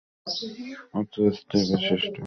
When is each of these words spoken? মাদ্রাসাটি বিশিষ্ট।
মাদ্রাসাটি 0.91 1.57
বিশিষ্ট। 1.69 2.15